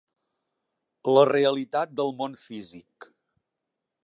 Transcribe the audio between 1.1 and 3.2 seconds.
La realitat del món físic.